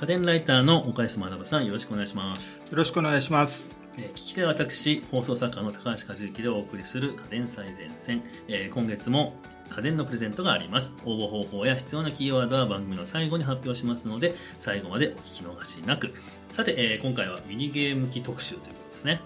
[0.00, 2.54] 家電ライターの岡安学さん、よろしくお願いします。
[2.54, 3.66] よろしくお願いします。
[3.98, 8.22] えー聞き手は私、放送作家の高橋和之でお送りする家電最前線。
[8.48, 9.34] えー今月も
[9.68, 10.96] 家電のプレゼントがあります。
[11.04, 16.14] 応募方法や必要なキーワードは番組の最後に発表しますので、最後までお聞き逃しなく。
[16.50, 19.20] さて、えー今回はミニゲーム機特集ということですね。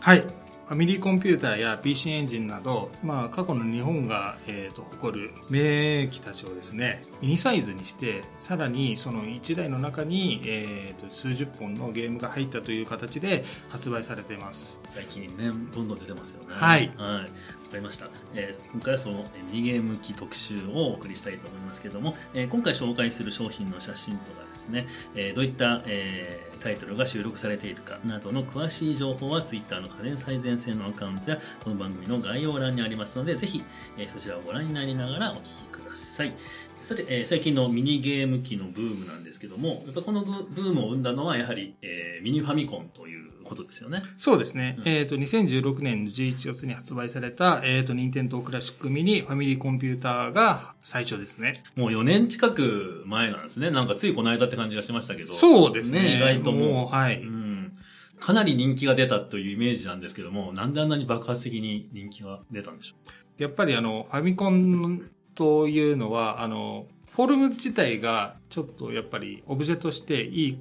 [0.00, 0.24] はい。
[0.66, 14.80] ファミリーコンピューターや PC エンジンなど、まあ、過去の日本が、えー、と誇る名機たちをですね、ミニサイズにして、さらにその1台の中に、えー、と数十本のゲームが入ったという形で発売されています。
[14.90, 16.48] 最近ね、どんどん出てますよね。
[16.48, 17.08] はいはい。
[17.08, 18.08] わかりました。
[18.34, 33.62] えー今回はそのえーミニゲーム機特集をお送りしたいと思いますけども、えー今回紹介する商品の写真とかですね、えーどういった、えータイトルが収録されているかなどの詳しい情報は Twitter の家電最前線のアカウントやこの番組の概要欄にありますので、ぜひ、
[33.98, 36.34] えーそちらをご覧になりながらお聞きください。
[36.84, 44.02] さて、えー最近のミニゲーム機のブームなんですけども、やっぱこのブブームを生んだのはやはり、えーミニファミコンということですよね。
[44.16, 44.76] そうですね。
[44.78, 51.62] うんえっ、と、2016年の11月に発売された、えっ、と、任天堂クラシックミニファミリーコンピューターが最初ですね。
[51.76, 53.70] もう4年近く前なんですね。
[53.70, 55.32] なんかついこの間って感じがしましたけど。
[55.32, 56.16] そうですね。
[56.16, 56.88] 意外ともう。
[56.88, 57.20] うはい。
[57.20, 57.35] うん。
[58.18, 62.94] かなり人気が出たというイメージなんですけども、なんであんなに爆発的に人気が出たんでしょ
[63.38, 70.58] やっぱりあの、ファミコンというのは、あの、フォルム自体がちょっとやっぱりオブジェとしていい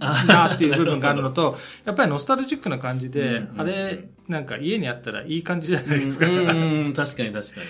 [0.00, 6.26] あなっていう部分があるのと、やっぱりノスタルジックな感じで、うんあれ、なんか家にあったらいい感じじゃないですか。
[6.26, 7.66] うん、うん確かに確かに。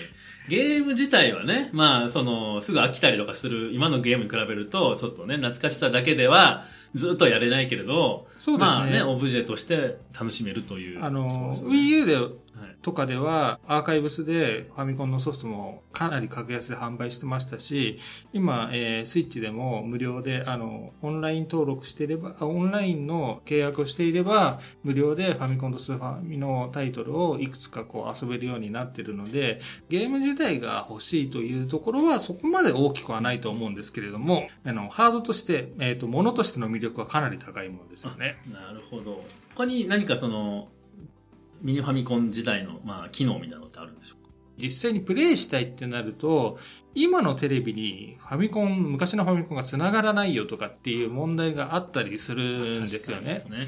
[0.47, 11.03] ゲーム自体はね、まあ、その、すぐ飽きたりとかする、今のゲームに比べると、ちょっとね、懐かしさだけでは、ずっとやれないけれど、そうですねまあね、オブジェとして楽しめるという。
[11.03, 12.31] あの、Wii U ではい
[12.81, 17.97] とかでは、アーカイブスでファミコンのソフトもかなり格安で販売してましたし、
[18.33, 29.59] 今、えースイッチでも無料で、あの、オンライン登録していれば、オンラインの契約をしていれば、無料でファミコンとスーファミのタイトルをいくつかこう遊べるようになってるので、
[29.89, 38.37] ゲーム自体が欲しいというところはそこまで大きくはないと思うんですけれども、あの、ハードとして、えっ、と、ものとしての魅力はかなり高いものですよね。
[38.51, 39.23] なるほど。
[39.55, 40.69] 他に何かその、
[41.61, 44.31] ミニファミコン時代の、まあ、機能みたいなのってあるんでしょうか？
[44.57, 46.57] 実際にプレイしたいってなると、
[46.95, 53.35] 今のテレビにファミコン、昔のファミコンが繋がらないよとかっていう問題があったりするんですよね。
[53.35, 53.67] ですね。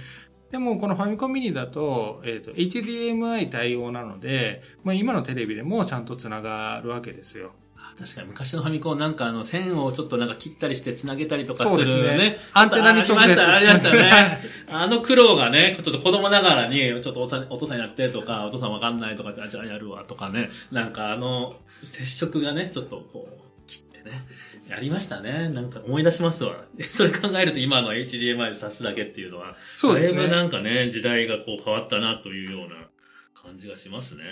[0.51, 7.53] でもこのファミコンミニだと、えっ、と、HDMI 対応なので、まあ今のテレビでもちゃんと繋がるわけですよ。
[7.91, 12.37] あ確かに昔のファミコンなんかあの線をちょっとなんか切ったりして繋げたりとかするそうですねね。
[12.53, 14.41] アンテナに直結あありました、ありましたね。
[14.67, 20.49] あの苦労がね、ちょっと子供ながらに、ちょっとおさお父さんやってとか、お父さんわかんないとかあ、じゃあやるわとかね。
[20.71, 24.25] なんかあの、接触がね、ちょっとこう、切ってね。
[24.69, 25.49] やりましたね。
[25.49, 26.63] なんか思い出しますわ。
[26.91, 30.17] それ考えると今の HDMI で挿すだけっていうのは、そうですね。
[30.19, 32.87] だいぶなんかね、時代がこう変わったなというような
[33.33, 34.23] 感じがしますね。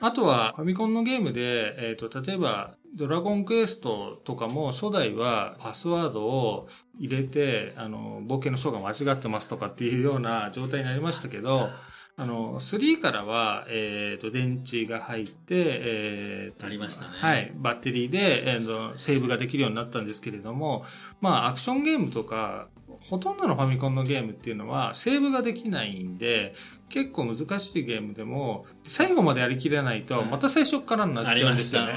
[0.00, 11.70] あとは、ファミコンのゲームで、えっ、と、例えば、ドラゴンクエストとかも、初代はパスワードを入れて、あの、冒険の章が間違ってますとかっていうような状態になりましたけど、
[12.16, 17.52] あの、3からは、えっ、と、電池が入って、えーとありましたねはい。
[17.56, 20.84] バッテリーで、えーとセーブができるようになったんですけれども、
[21.22, 22.68] まあ、アクションゲームとか、
[23.00, 26.54] ほとんどのファミコンのゲームっていうのは、セーブができないんで、
[26.88, 31.94] 結構難しいゲームでも、最後までやりきれないと、はいまた最初からになっちゃうんですよね。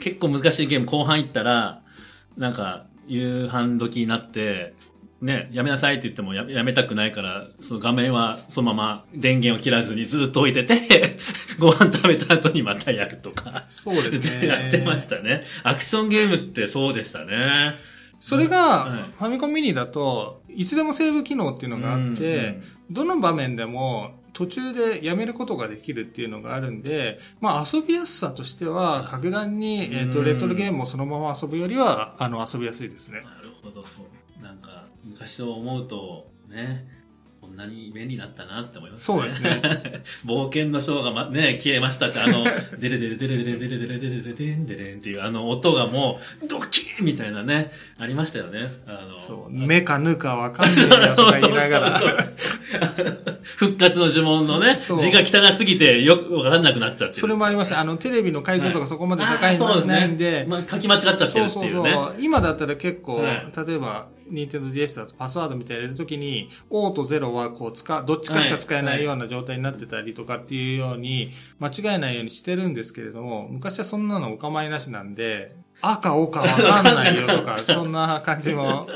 [0.00, 1.82] 結構難しいゲーム後半行ったら、
[2.36, 4.74] なんか、夕飯時になって、
[5.24, 11.16] ね、やめなさいって言ってもややめたくないから、その画面はそのまま電源を切らずにずっと置いてて、
[11.58, 14.48] ご飯食べた後にまたやるとか、そうですね。
[14.48, 15.42] やってましたね。
[15.62, 17.72] アクションゲームってそうでしたね。
[18.24, 22.58] それはいが、ファミコンミニだと、いつでもセーブ機能っていうのがあって、
[22.90, 33.20] どの場面でも途中でやめることができるっていうのがあるんで、まあ遊びやすさとしては、格段に、えっ、と、うんレトロゲームをそのまま遊ぶよりは、あの、遊びやすいですね。
[33.20, 34.42] なるほど、そう。
[34.42, 36.86] なんか、昔を思うと、ね、
[37.44, 39.18] こんなに便利だったなって思いますね。
[39.18, 39.60] そうですね。
[40.24, 42.44] 冒険のショーが、ま、ね、消えましたって、あの、
[42.78, 48.72] デレデレデレデレデレデレデレデレデンデレンっていうあの音がもう、ドキーみたいなね、ありましたよね。
[48.86, 52.24] あの、そう、目かぬかわかんないなとか 言いながそうそうら。
[53.42, 57.20] 復活の呪文のね、字が汚すぎてよくわかんなくなっちゃってる。
[57.20, 57.78] それもありました。
[57.78, 61.50] あの、テレビの解像度がそこまで高いあーそうですのないんねで、まあ、書き間違っちゃってるっていうね。
[61.72, 62.14] そうそう。
[62.18, 78.88] 今だったら結構、はい例えば、ニンテンドー DS だとパスワードみたいなの入れるときに、O と0はこう使う、どっちかしか使えないような状態になってたりとかっていうように、間違えないようにしてるんですけれども、昔はそんなのお構いなしなんで、赤、青かわかんないよとか、 そんな感じも、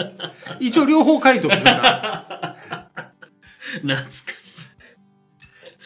[0.61, 2.57] 一応両方書いとくから。
[3.83, 4.38] 懐。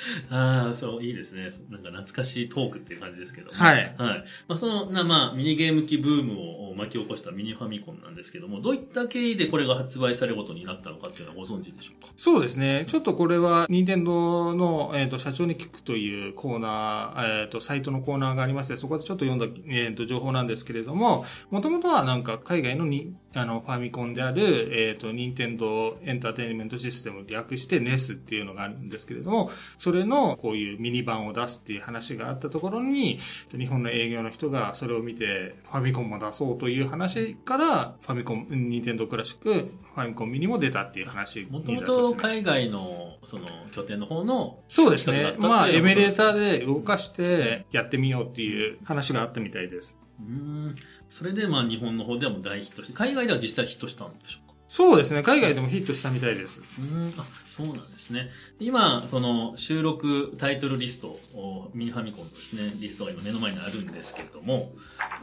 [0.31, 1.53] ああ、そう、いいですね。
[1.71, 3.57] なんか懐かしいトークっていう感じですけども。
[3.57, 3.95] はい。
[3.99, 4.25] はい。
[4.49, 12.13] まあ、その、な、まあ、ミニゲーム機ブームを巻き起こしたミニファミコンなんですけども、どういった経緯でこれが発売されることになったのかっていうのはご存知でしょうか？
[12.17, 12.85] そうですね。
[12.87, 33.19] ちょっとこれは、任天堂の、えっ、と、社長に聞くというコーナー、えっ、と、サイトのコーナーがありまして、そこでちょっと読んだ、えっ、と、情報なんですけれども、もともとはなんか海外のに、あの、ファミコンである、えっ、と、任天堂エンターテインメントシステム略して NES っていうのがあるんですけれども、それのこういうミニ版を出すっていう話があったところに、
[33.51, 41.87] 日本の営業の人がそれを見て、ファミコンも出そうという話から、ファミコン、任天堂クラシック、ファミコンミニも出たっていう話になもともね。
[41.87, 50.02] と海外の、その、拠点の方の、そうですねまあ、エメレーターで動かしてやってみようっていう話があったみたいです。
[50.27, 50.35] うー
[50.71, 50.77] ん。
[51.09, 54.53] それで、まあ、日本の方ではもう大ヒットして、海外では実際ヒットしたんでしょうか？
[54.69, 55.23] そうですね。
[55.23, 56.63] 海外でもヒットしたみたいです。
[56.79, 58.31] うーん、あ、そうなんですね。
[58.59, 64.73] 今、その収録タイトルリストを、ミニファミコンのですね、リストが今目の前にあるんですけれども、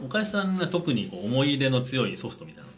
[0.00, 2.76] 岡井さんが特にこう思い入れの強いソフトみたいなの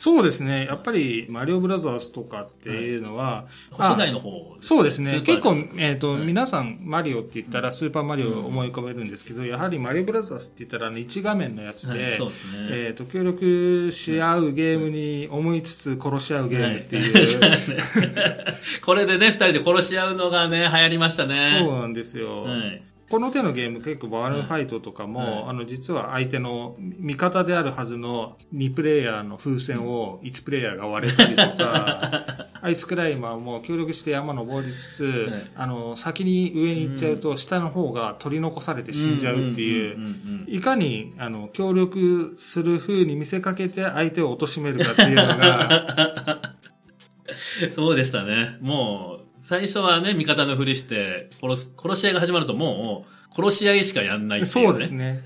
[0.00, 0.64] そうですね。
[0.64, 3.44] やっぱり、マリオブラザーズとかっていうのは、
[3.76, 5.20] 初代の方そうですね。
[5.20, 12.68] 結構、えっ、と、はい皆さん、マリオって言ったらスーパーマリオを思い浮かべるんですけど、やはりマリオブラザーズって言ったら、あの、1画面のやつで、はい、そうですね。
[12.70, 17.58] えっ、と、協力し合うゲームに思いつつ殺し合うゲームっていう、はい
[18.80, 21.58] これでね、二人で殺し合うのがね、流行りましたね。
[21.60, 22.44] そうなんですよ。
[22.44, 22.82] はい。
[23.10, 40.08] この手のゲーム結構バールンファイトとかも、はいあの実は相手の味方であるはずの2プレイヤーの風船を1プレイヤーが割れたりとか、 アイスクライマーも協力して山登りつつ、はいあの先に上に行っちゃうと下の方が取り残されて死んじゃうっていう、んんん
[40.46, 40.54] うん。
[40.54, 46.54] いかにあの協力する風に見せかけて相手を貶めるかっていうのが、
[47.72, 48.58] そうでしたね。
[48.60, 54.72] もう、最初はね、味方のふりして、殺す、殺し合いが始まるともう、殺し合いしかやんないっていう、ね。
[54.72, 55.22] そうですね。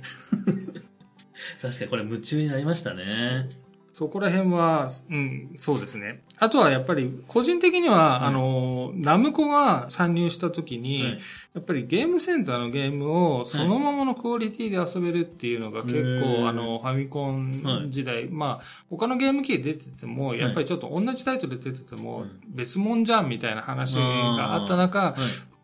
[1.60, 3.48] 確かにこれ夢中になりましたね。
[3.94, 6.24] そこら辺は、うん、そうですね。
[6.40, 8.28] あとはやっぱり、個人的には、はい。
[8.28, 11.12] あの、ナムコが参入した時に、はい。
[11.54, 25.14] やっぱりゲームセンターのゲームをそのままのクオリティで遊べるっていうのが結へ構、ーあの、ファミコン時代、まあ、他のゲーム機で出てても、やっぱりちょっと同じタイトルで出ててもうん、別物じゃんみたいな話があった中、はい。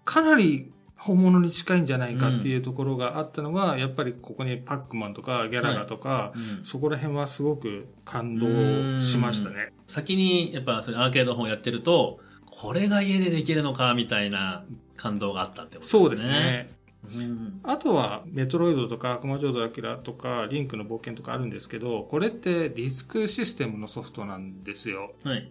[0.04, 9.72] かなり本物に近いんじゃないかっていうところがあったのが、やっぱりここにパックマンとかギャラガとか、うんそこら辺はすごく感動しましたね。
[9.86, 12.20] 先に、やっぱそれアーケードの方やってると、
[12.50, 14.64] これが家でできるのか、みたいな
[14.96, 16.02] 感動があったってことですね。
[16.02, 16.70] そうですね。
[17.14, 17.60] うん。
[17.62, 25.14] あとは、メトロイドとか、悪魔城ドラキュラとか、リンクの冒険とかあるんですけど、これってディスクシステムのソフトなんですよ。
[25.24, 25.50] はい。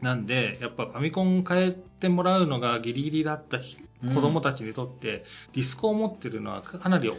[0.00, 3.78] なんで、やっぱファミコン変えてもらうのがギリギリだった日
[4.12, 7.14] 子供たちにとって、ディスコを持ってるのはかなりお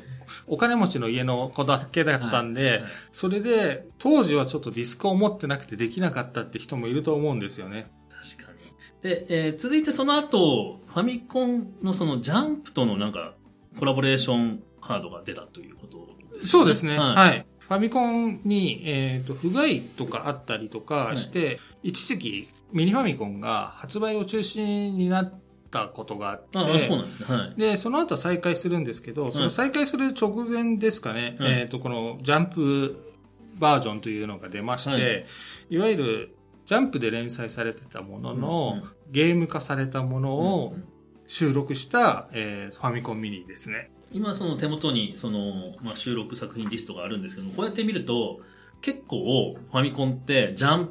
[0.48, 7.92] お金持ちの家の子だけだったんで、はいはいそれで、当時はちょっとディスコを持ってなくてできなかったって人もいると思うんですよね。
[8.10, 8.60] 確かに。
[9.02, 13.34] で、えー続いてその後、ファミコンのそのジャンプとのなんか、
[13.80, 15.98] コラボレーションハードが出たということ
[16.34, 16.50] ですね。
[16.50, 16.98] そうですね。
[16.98, 17.16] はい。
[17.16, 17.46] はい。
[17.60, 19.64] ファミコンに、えっ、と、不具合
[19.98, 25.40] とかあったりとかして、一時期ミニファミコンが発売を中止になっ
[25.76, 27.26] たことがあって、ああ、そうなんですね。
[27.36, 27.60] はい。
[27.60, 33.14] で、その後再開するんですけど、その再開する直前ですかね、はいえっ、と、このジャンプ
[33.58, 35.26] バージョンというのが出まして、はい
[35.70, 40.84] い、わゆるジャンプで連載されてたものの、うんうんゲーム化されたものをうん
[41.28, 43.92] 収録した、えーファミコンミニですね。
[44.12, 48.40] 今その手元にその、まあ、収録作品リストがあるんですけどこうやって見ると
[48.82, 50.88] 結構ファミコンってジャン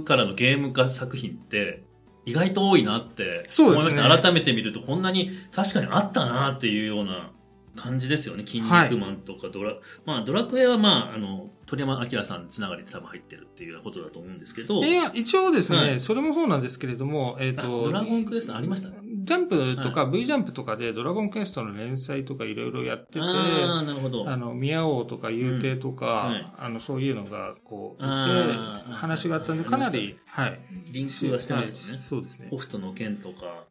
[0.00, 1.83] プからのゲーム化作品って
[2.26, 7.30] 意外と多いなって思いました、改めて見るとこんなに確かにあったなっていうような
[7.76, 8.46] 感じですよね。
[8.46, 16.00] 筋肉マンとかドラ、まあドラクエはまああの鳥山明さんつながりで多分入ってるっていうようなことだと思うんですけど、いや、一応ですね、はい。
[16.00, 18.96] それもそうなんですけれども、えっ、あと、ドラゴンクエストありましたね。
[19.24, 24.28] ジャンプとか V ジャンプとかでドラゴンクエストの連載とかいろいろやってて、ああ、なるほど。
[24.28, 30.60] あの、宮王とか幽帝とか、うんはいあの、そういうのが、こう、いて、話があったんで、はいかなり、はい。
[30.92, 31.96] リンクはしてますよね。
[31.96, 32.58] はいそうですねホ。
[32.58, 33.64] フトの剣とか、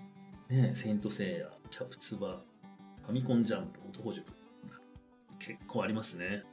[0.49, 2.41] ね、セイントセイヤ、キャプツバ、
[3.03, 4.25] ファミコンジャンプ、男塾。
[5.37, 6.43] 結構ありますね。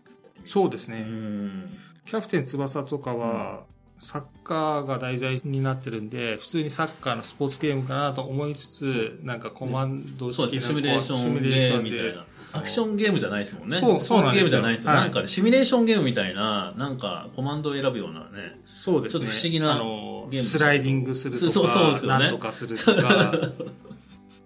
[0.44, 1.00] うそうですね。
[1.00, 1.70] ん。
[2.04, 3.64] キャプテン翼とかは、
[4.00, 12.24] サッカーが題材になってるんで、普通にサッカーのスポーツゲームかなと思いつつ、なんかコマンド式のそうシミュレーションみたいな。
[12.52, 13.76] アクションゲームじゃないですもんね。
[13.76, 14.90] そうそうなんですよスポーツゲームじゃないですよ。
[14.90, 18.58] はいなんかねシミュレーションゲームみたいな、なんかコマンドを選ぶようなね。
[18.64, 19.26] そうですね。
[19.26, 23.32] ちょっと不思議なあのゲームスライディングするとか、そうそうですよねなんとかするとか、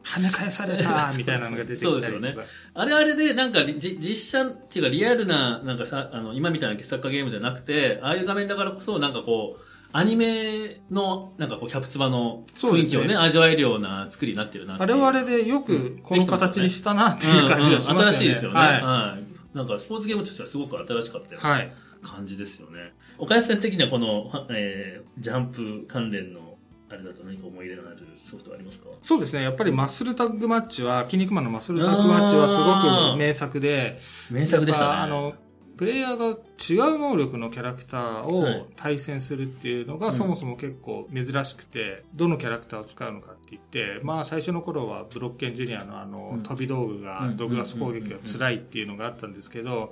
[0.05, 1.93] 跳ね返された みたいなのが出てきたり。
[1.93, 2.45] そうですよ
[2.75, 9.63] あれあれで、なんかりじ実写っていうかリアルな、なんかさ、あの、今みたいな傑作家ゲームじゃなくて、ああいう画面だからこそ、なんかこう、
[9.97, 17.95] アニメの、なんかこう、キャプツバの雰囲気をね、味わえるような作りになってるなあれはあれでよくこの形にしたなっていう感じがしますよね。
[17.95, 18.57] うんうん新しいですよね。
[18.59, 19.57] ははい。
[19.57, 21.45] なんかスポーツゲームとしてはすごく新しかったよい。
[21.45, 21.73] はい。
[22.03, 22.93] 感じですよね。
[23.19, 26.54] 岡安さん的にはこの、はえー、ジャンプ関連の、
[26.95, 29.43] あれだと何か思い入れのあるソフトありますかそうですね。
[29.43, 33.99] やっぱりマッスルタッグマッチは、筋肉マンのマッスルタッグマッチはすごく名作で、
[34.31, 34.93] 名作でしたね。
[34.93, 35.35] あの、
[35.77, 49.91] プレイヤーが違う能力のキャラクターを対戦するっていうのがそもそも結構珍しくて、どのキャラクターを使うのかって言って、まあ最初の頃はブロッケンジュニアのあの飛び道具がうん毒ガス攻撃が辛いっていうのがあったんですけど、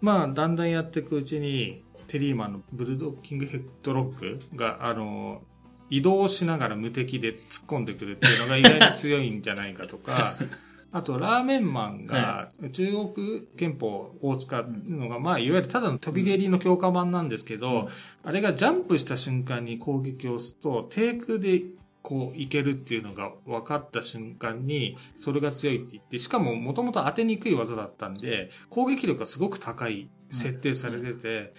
[0.00, 5.42] まあだんだんやっていくうちに、テリーマンのブルドッキングヘッドロックが、あの、
[5.90, 10.36] 移動しながら無敵で突っ込んでくるっていうのが意外に強いんじゃないかとか、
[10.94, 17.88] あと、ラーメンマンが中国憲法を使うのが、まあ、いわゆるただの飛び蹴りの強化版なんですけど、
[18.22, 21.62] あれがジャンプした瞬間に攻撃を押すと、低空で
[22.02, 31.54] こういけるっていうのが分かった瞬間に、それが強いって言って、しかももともと当てにくい技だったんで、攻撃力がすごく高い設定されてて、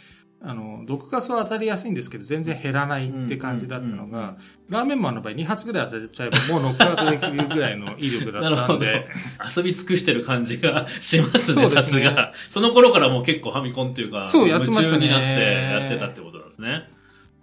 [0.47, 4.37] あの、毒ガスは当たりやすいんですけど、全然減らないって感じだったのが、
[4.69, 9.07] ラーメンマンの場合2発ぐらい当てちゃえばもうノックアウトできるぐらいの威力だったんで。
[9.57, 12.31] 遊び尽くしてる感じがしますね、さすが。
[12.47, 16.89] その頃からもう結構ファミコンっていうか、そうやってましたね夢中になってやってたってことなんですね。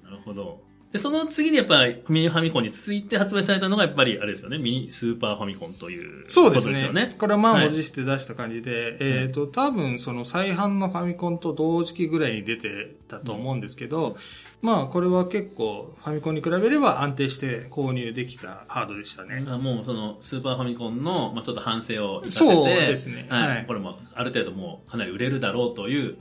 [0.04, 0.71] なるほど。
[0.92, 7.06] で、その次にやっぱりミニファミコンに続いて発売されたのがやっぱりあれですよね、ミニスーパーファミコンというそうですことですよね。
[7.06, 7.14] ね。
[7.18, 14.16] これは満はいを持して出した感じで、えっ、と、多分その再販のファミコンと同時期ぐらいに出てたと思うんですけど、
[14.60, 19.44] まあこれは結構ファミコンに比べれば安定して購入できたハードでしたね。
[19.48, 26.18] あもうそのスーパーファミコンの、まあ、ちょっと反省を生かせて、そうですねはいはいこれもある程度もうかなり売れるだろうという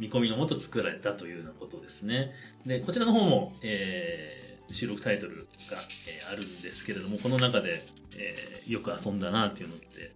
[0.00, 2.32] 見込みのもと作られたというようなことですね。
[2.66, 7.84] で、こちらの方も、えー収録タイトルが、えーあるんですけれども、この中で、
[8.16, 10.12] えーよく遊んだなっていうのって、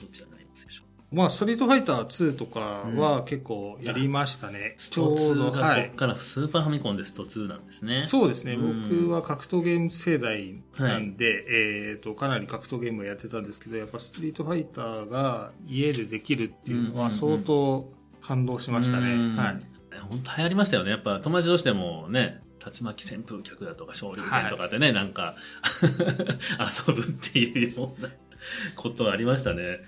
[0.00, 1.14] どちらになりますでしょう？
[1.14, 4.74] まあストリートファイター2とかは結構やりましたね。
[4.78, 5.94] ちょうど、がはいこっ。
[5.96, 8.02] からスーパーファミコンでスト2なんですね。
[8.06, 8.54] そうですね。
[8.54, 19.12] うん僕は格闘ゲーム世代なんで、えっ、と、かなり格闘ゲームをやってたんですけど、やっぱストリートファイターが家でできるっていうのは相当感動しましたね。
[19.12, 19.60] うんはい。
[20.08, 20.90] 本当流行りましたよね。
[20.90, 25.36] やっぱ友達同士でもね、竜巻旋風脚だとか昇竜拳とかでね、なんか
[26.86, 28.08] 遊ぶっていうような
[28.76, 29.80] ことありましたね。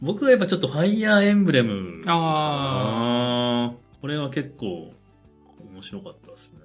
[0.00, 2.02] 僕はやっぱちょっとファイヤーエンブレム。
[2.06, 4.92] ああーこれは結構
[5.72, 6.60] 面白かったですね。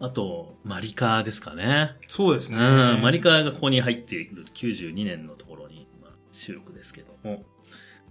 [0.00, 1.96] あと、マリカーですかね。
[2.08, 2.58] そうですね。
[2.58, 7.44] うん、マリカーがここに入っている92年のところに、まあ、収録ですけども。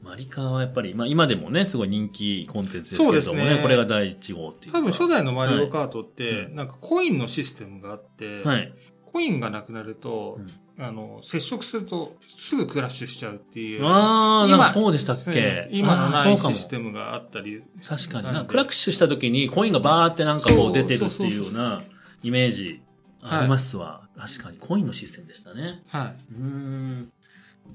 [0.04, 4.80] マリカーはやっぱり、まあ今でもね、すごい人気コンテンツですけれどもね、ねこれが第1号っていうか。
[4.80, 8.74] 多分初代のマリオカートって、はいなんかコインのシステムがあって、はい。
[9.12, 10.48] コインがなくなると、うん
[10.84, 13.86] あの、接触するとすぐクラッシュしちゃうっていう。
[13.86, 15.68] ああ、今そうでしたっけ？
[15.70, 17.64] うん今のないシステムがあったり。
[17.88, 21.84] 確かにクラッシュした時にコインがバーってなんかこそうう出てるっていうような
[22.24, 22.82] イメージ
[23.22, 24.10] ありますわ。
[24.18, 24.58] 確かに。
[24.58, 25.84] コインのシステムでしたね。
[25.88, 26.34] はい。
[26.34, 27.12] うーん。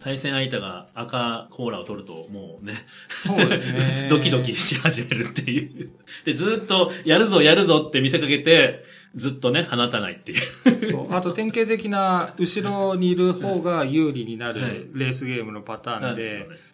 [0.01, 5.91] 対戦相手が赤コーラを取るともうね、そうですね ドキドキし始めるっていう。
[6.25, 10.91] で、ずっとやるぞやるぞって見せかけて、ずっとね、放たないっていう。
[10.93, 16.68] そうあと典型的な後ろにいる方が有利になはいるレースゲームのパターンで、すよね一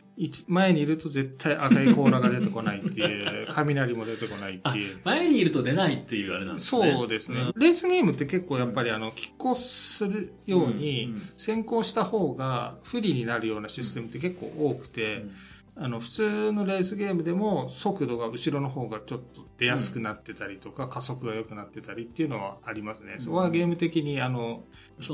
[0.47, 5.01] 前にいると絶対赤い甲羅が出てこないっていう、雷も出てこないっていう。
[5.05, 6.93] 前にいると出ないっていうあれなんですね。
[6.93, 15.31] そうですね、んレースゲームって結構やっぱりあの、拮抗するよううんにうん、先行した方が不利になるようなシステムって結構多くて、うん
[15.77, 23.17] あの、普通のレースゲームでも速度が後ろの方がちょっと出やすくなってたりとか、加速が良くなってたりっていうのはありますね。
[23.19, 24.65] そこはゲーム的にあの、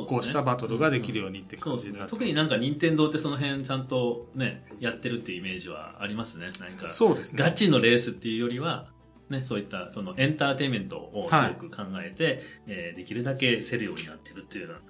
[0.06, 2.02] こうしたバトルができるようにってそうですね感じにな。
[2.04, 6.50] って特になんか任天堂ってその辺ちゃんとね、やってるっていうイメージはありますね。
[6.60, 7.42] なんか、そうですね。
[7.42, 8.90] ガチのレースっていうよりは、
[9.30, 14.80] ね、そういったそのエンターテインメントをすごく考えて、えーできるだけ競るようになってるっていうような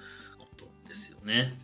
[0.44, 1.56] ことですよね。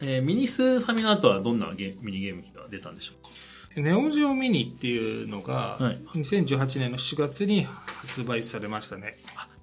[0.00, 3.28] えーミニスファミの後はどんなゲミニゲーム機が出たんでしょうか？
[3.76, 9.16] ネオジオミニっていうのが、はい2018年の7月に発売されましたね。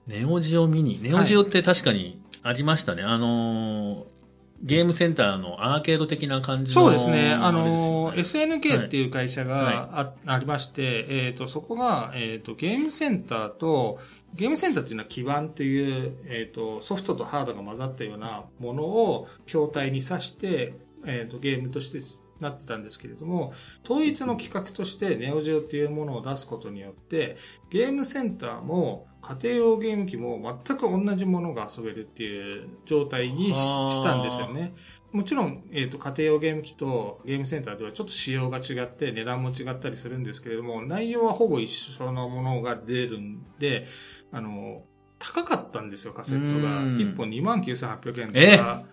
[0.07, 1.01] ネオジオミニ。
[1.01, 3.03] ネオジオって確かにありましたね。
[3.03, 4.21] あのー
[4.63, 7.33] ゲームセンターのアーケード的な感じのそうですね。
[7.33, 13.99] あの、ね SNK っていう会社はいがあ,、ありまして、えっ、と、そこが、えっ、と、ゲームセンターと、
[14.35, 20.75] ゲームセンターっていうのは基盤っていう、えっ、と、ソフトとハードが混ざったようなものを筐体に挿して、
[21.07, 21.99] えっ、と、ゲームとして
[22.41, 27.37] なってたんですけれども、統一の企画としてネオジオっていうものを出すことによって、
[27.69, 34.73] ゲームセンターも家庭用ゲーム機も全く同じものが遊べるっていう状態にしたんですよね。
[35.11, 43.85] もちろん、えっ、と、家庭用ゲーム機とゲームセンターではちょっと仕様が違って値段も違ったりするんですけれども、内容はほぼ一緒のものが出るんで、
[44.31, 44.83] あの、
[45.19, 46.79] 高かったんですよ、カセットが。
[46.79, 48.83] うん1本29,800円えとか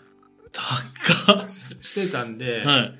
[1.24, 2.94] 高っしてたんで、はい。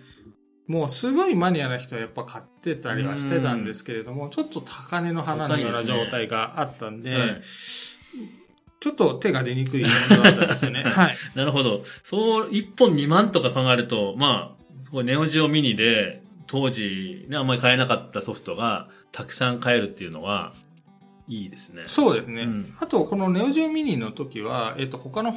[0.68, 7.42] もうすごいマニアな人はやっぱ買ってたりはしてたんですけれども、ちょっと高値の花のような状態があったんで、はい
[8.80, 10.84] ちょっと手が出にくいものだったんですよね。
[10.86, 11.16] はい。
[11.34, 11.82] なるほど。
[12.04, 20.54] そう、1本2万とか考えると、まあ、これネオジオミニで、当時、ね、あんまり買えなかったソフトが、たくさん買えるっていうのは、
[21.26, 21.82] いいですね。
[21.86, 22.42] そうですね。
[22.42, 25.34] うんあと、このネオジオミニの時は、えっ、と、他の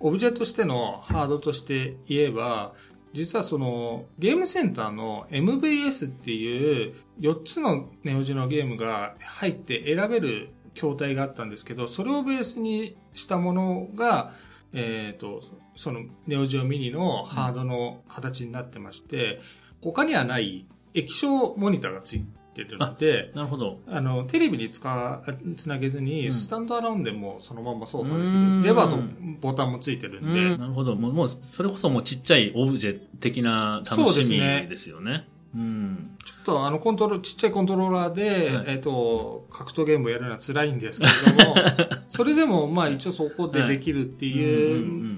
[0.00, 2.74] オブジェとしてのハードとして言えば、
[3.12, 14.32] 実はその、ゲームセンターの MVS っていう4つのネオジオのゲームが入って選べる筐体があったんですけど、それをベースにしたものが、
[14.72, 15.42] えっ、と、
[15.74, 19.40] そのネオジオミニのハードの形になってまして、
[19.82, 23.80] 他にはない液晶モニターがついてるので、なるほど。
[23.86, 28.62] あの、テレビに使う、つなげずうに、んスタンドアラウンドでもそのまま操作できる。
[28.64, 28.98] レバーと
[29.40, 30.96] ボタンもついてるんで、なるほど。
[30.96, 35.26] もう、もう、それこそもうちっちゃいオブジェ的な楽しみですよね。
[35.54, 36.16] うん。
[36.24, 41.56] ちょっとあのコントロール、ちっちゃいコントローラーで、はいえっ、と、格闘ゲームをやるのは辛いんですけれども、
[42.08, 45.10] それでもまあ一応そこでできるっていう、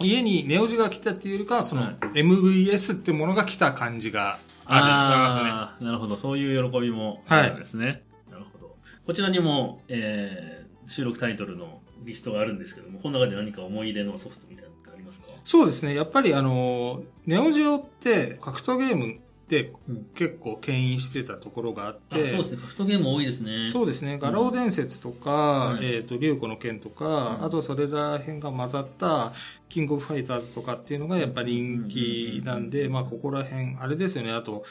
[0.00, 5.86] 家にネオジが来たっていうよりかは、そのはい MVS ってものが来た感じがあると思いますね。
[5.86, 6.16] なるほど。
[6.16, 8.02] そういう喜びもはいあるんですね。
[8.30, 8.76] なるほど。
[9.06, 15.28] こちらにも、えー、収録タイトルのリストがあるんですけども、この中で何か思い入れのソフトみたいなのってありますか？
[15.44, 15.94] そうですね。
[15.94, 22.62] やっぱりあの、ネオジオって格闘ゲームってうん結構牽引してたところがあっあ、て、そうですね。
[22.62, 23.68] 格闘ゲーム多いですね。
[23.70, 24.18] そうですね。
[24.18, 29.32] 画廊伝説とか、うんえっ、と、竜子の剣とか、うんあとそれら辺が混ざった、
[29.68, 34.32] キングオブファイターズとかっていうのがやっぱり人気なんで、まあ、ここら辺、あれですよね。
[34.32, 34.64] あと、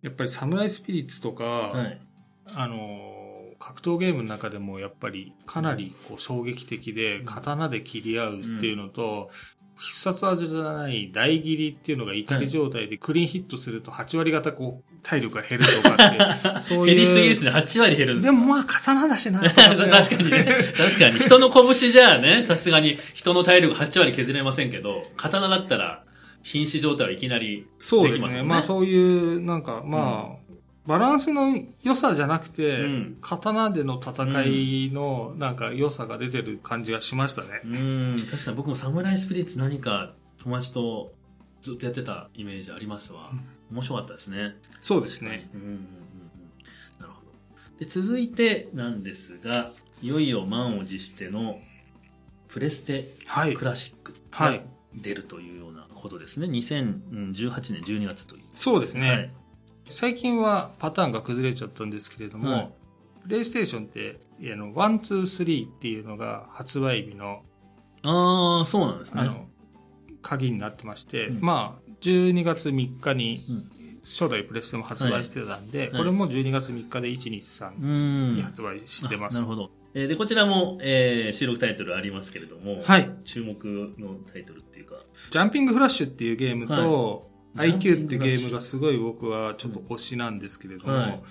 [0.00, 2.00] やっぱりサムライスピリッツとか、はい。
[2.54, 3.10] あのー
[3.60, 9.28] 格闘ゲームの中でもやっぱりかなりこう衝撃的で、うん刀で切り合うっていうのと、
[9.80, 15.94] 必殺技じゃない大切りっていうのが怒り状態でクリーンヒットすると8割方こう体力が減るとか
[16.52, 16.86] って、そういう。
[16.86, 17.50] 減りすぎですね。
[17.50, 19.40] 8割減るんでもまあ刀だしな。
[19.48, 20.54] 確かにね。
[20.76, 21.18] 確かに。
[21.18, 26.04] 人の拳じゃあね、さすがに人の体力8割削れませんけど、刀だったら、
[26.42, 28.14] 瀕死状態はいきなりそうですね。
[28.14, 28.48] できますよね。
[28.48, 30.39] まあそういう、なんかまあ、
[30.90, 37.60] バランスの良さじゃなくて、うん刀での戦いのなんか良さが出てる感じがしましたね。
[37.64, 41.12] うん、確かに僕もサムライスピリッツ何か友達と
[41.62, 43.30] ずっとやってたイメージありますわ。
[43.70, 44.56] 面白かったですね。
[44.80, 45.48] そうですね。
[45.54, 45.76] うんうん。
[46.98, 47.78] なるほど。
[47.78, 49.70] で、続いてなんですが、
[50.02, 51.60] いよいよ満を持しての
[52.48, 54.62] プレステはい、クラシックがはい。
[54.92, 56.48] 出るというようなことですね。
[56.48, 58.42] 2018年12月という。
[58.54, 59.08] そうですね。
[59.08, 59.30] はい。
[59.90, 62.70] 最近はパターンが崩れちゃったんですけれども、はい
[63.22, 64.18] プレイステーションって、
[64.50, 67.42] あの、 one、two、three っていうのが発売日の、
[68.02, 69.20] ああ、そうなんですね。
[69.20, 69.46] あの、
[70.22, 73.70] 鍵になってまして、うんまあ、12月3日にうん
[74.02, 77.86] 初代プレステも発売してたんで、はいこれも12月3日で1、2、3う
[78.32, 78.36] ん。
[78.36, 79.36] に発売してます。
[79.36, 79.70] あなるほど。
[79.92, 83.10] えーで、こちらも、えー収録タイトルありますけれども、はい。
[83.24, 83.62] 注目
[83.98, 84.94] のタイトルっていうか、
[85.30, 91.22] ジャンピングフラッシュっていうゲームと、はい IQ ってゲームがすごい僕はちょっと推しなんですけれども、はい。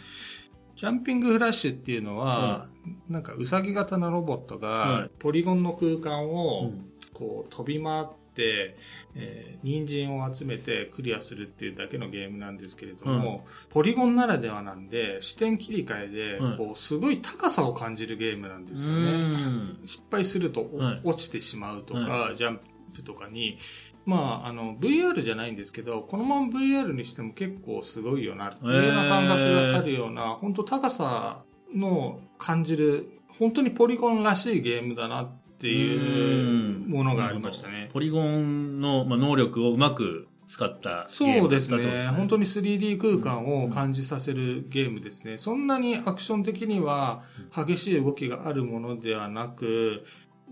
[0.76, 2.68] ジャンピングフラッシュっていうのは、
[3.10, 5.12] なんかウサギ型のロボットがはい。
[5.20, 6.86] ポリゴンの空間うをん。
[7.14, 8.78] こう飛び回って、
[9.16, 16.58] えー人参を集めてクリアするっていうだけのゲームなんですけれども、ポリゴンならではなんで視点切り替えではい。
[16.58, 19.00] こうすごい高さを感じるゲームなんですよね。
[19.00, 19.80] うん。
[19.84, 20.70] 失敗すると
[21.04, 22.62] 落ちてしまうとか、はジャンプ
[23.04, 23.58] とかに、
[24.06, 33.10] まあ、あの、VR じゃないんですけど、このまま VR にしても結構すごいよなっていうような感覚があるような、本当高さの感じる、
[33.40, 37.90] 本当にポリゴンらしいゲームだなっていうものがありましたね。
[37.94, 42.08] ポリゴンの、まあ、能力をうまく使ったそうですね。
[42.08, 45.38] 本当に 3D 空間を感じさせるゲームですね。
[45.38, 47.22] そんなにアクション的には
[47.56, 50.04] 激しい動きがあるものではなく、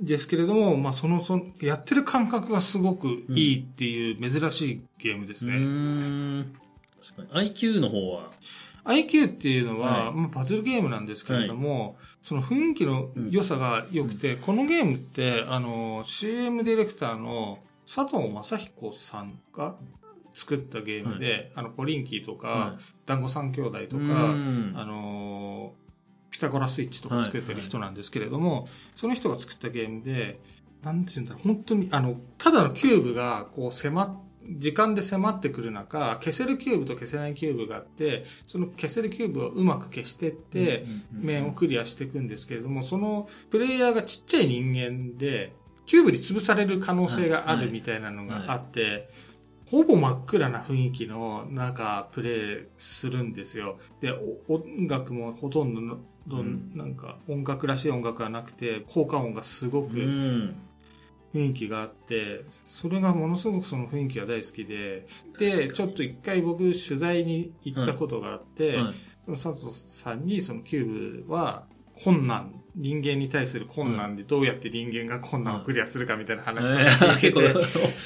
[0.02, 5.56] ですけれども、まあ、その、その、やってる感覚がすごくいいっていう珍しいゲームですうね。
[5.56, 5.60] ー
[6.40, 6.56] ん。
[7.16, 7.52] 確かに。
[7.52, 8.32] IQ の方は、
[8.86, 10.14] IQ っていうのは、はい。
[10.16, 19.76] まあ、パズルゲームなんですけれども、その雰囲気の良さが良くて、このゲームって、あの、CM ディレクターの佐藤正彦さんが
[20.34, 24.74] 作ったゲームで、あの、ポリンキーとか、は団子三兄弟とか、ん。
[24.76, 25.87] あのー
[26.30, 30.40] ピタゴラスイッチとか作ってる人なんですけれども、その人が作ったゲームで、
[30.84, 34.18] なんて言うんだろう、本当に、あの、ただのキューブが、こう、迫っ、
[34.50, 45.54] 時間で迫ってくる中、消せるキューブと消せないキューブがあって、その消せるキューブをうまく消してって、うん面をクリアしていくんですけれども、そのプレイヤーがちっちゃい人間で、
[45.86, 49.10] キューブに潰される可能性があるみたいなのがあって、
[49.70, 53.80] ほぼ真っ暗な雰囲気の中、プレイするんですよ。
[54.00, 54.12] で、
[54.48, 60.56] お音楽もほとんどの、どんなんか音楽らしい音楽はなくて、効果音がすごうくん。
[61.34, 65.06] 雰囲気があって、それがものすごくその雰囲気が大好きで、
[65.38, 68.94] で、ちょっと一回僕取材に行ったことがあって、はい
[69.36, 71.66] その佐藤さんにそのキューブは
[72.02, 77.14] 困難、人間に対する困難でどうやって人間が困難をクリアするかみたいな話とかえー。
[77.16, 77.64] 聞いて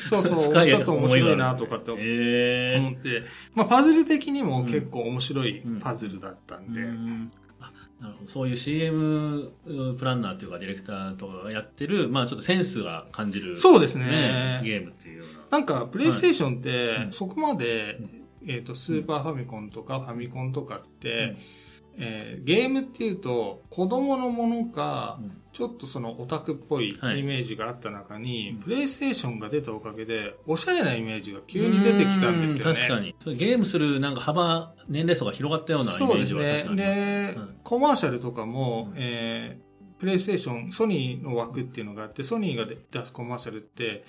[0.10, 6.82] そうそう、ちょっと面白いなとかって思って、まあパズル的にも結構面白いパズルだったんで、
[8.02, 9.52] なるほどそういう CM
[9.98, 14.62] プランナーというかディレクターとかがやってる、まあちょっとセンスが感じる、そうですね。
[14.64, 15.60] ゲームっていうような。
[15.60, 18.00] なんかプレイステーションっはいてそこまで、
[18.48, 21.38] えっ、と、スーパーファミコンとかファミコンとかって、
[21.98, 32.72] えーゲームっていうと子供のものか、うんちょっとそのオタクっぽいイはいメージがあった中に、うんプレイステーションが出たおかげで、おしゃれなイメージが急に出てきたんですよね。
[32.72, 33.16] う確かに。
[33.36, 36.76] ゲームするなんか幅、年齢層が広がったようなイメそうですージは確かね。
[36.76, 44.06] にありますで、うんコマーシャルとかも、うんえープレイステーション、ソニーの枠っていうのがあって、ソニーが出すコマーシャルって、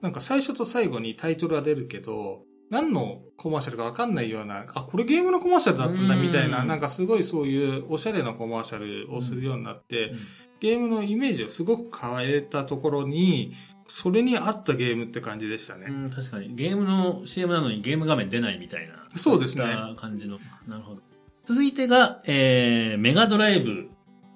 [0.00, 2.44] なんか最初と最後にタイトルは出るけど、
[2.74, 10.18] 何のコマーシャルかわかんないような、あ、これゲームのコマーシャルだったんだみたいな、うんなんかすごいそういうおしゃれなコマーシャルをするようになって、うん
[10.60, 13.52] ゲームのイメージをすごく変えたところに、
[13.86, 15.88] それに合ったゲームって感じでしたね。
[15.90, 16.54] うん、確かに。
[16.54, 18.94] ゲームの CM なのにゲーム画面出ないみたいな。
[19.14, 19.64] そうですね
[19.98, 20.38] 感じの。
[20.66, 21.02] なるほど。
[21.44, 23.90] 続いてが、えー、メガドライブ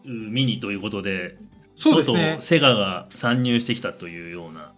[0.05, 1.39] うんミニということで、
[1.77, 2.43] そうですねとうとう。
[2.43, 4.75] セガが参入してきたというような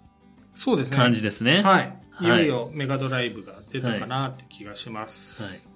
[0.55, 0.96] そうですね。
[0.96, 1.62] 感じですね。
[1.62, 1.99] はい。
[2.20, 5.42] いはいよいよメガドライブが出たかなって気がします。
[5.44, 5.70] はい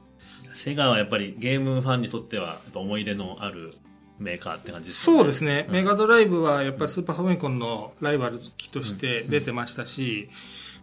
[0.55, 3.75] セガはやっぱりゲームファンにとっては思い出のある
[4.19, 5.17] メーカーって感じですね。
[5.17, 10.31] そうですね、うんメガドライブはやっぱりスーパーファミコンのライバル機として出てましたし、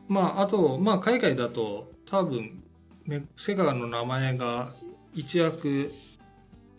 [0.08, 2.62] まあ、あと、まあ、海外だと多分、
[3.06, 4.74] メセガの名前が
[5.13, 5.91] 一躍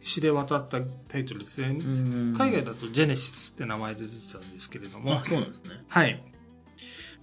[0.03, 1.68] 知れ渡ったタイトルですね。
[1.68, 5.83] うん海外だとジェネシスって名前で出てたんですけれどもあ、、そうなんですね。
[5.88, 6.23] はい。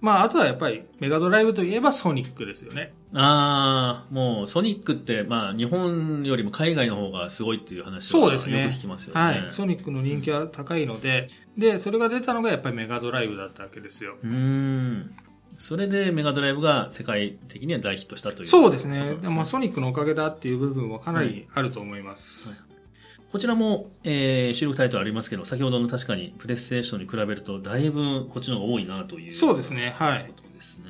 [0.00, 2.92] まあ、あとはやっぱりメガドライブといえばソニックですよね。
[3.14, 9.20] ああ、もうソニックって、まあ日本よりも海外の方がすごいっていう話はよくそうですね聞きますよね。
[9.20, 9.44] はい。
[9.50, 14.16] ソニックの人気は高いので、で、それが出たのがやっぱりメガドライブだったわけですよ。
[14.22, 15.14] うーん。
[15.58, 18.46] それでメガドライブが世界的には大ヒットしたという。
[18.46, 19.16] そうですね。
[19.16, 22.48] ことまあ、ソニックのおかげだっていう部分はかなりあると思います。
[22.48, 22.69] はい
[23.30, 29.32] こちらも、えー、収録タイトルありますけど、先ほどの確かにプレイステーションに比べると、だいぶこっちの方が多いなという。
[29.32, 29.94] そうですね。
[29.96, 30.42] はいこ。
[30.42, 30.84] とですね。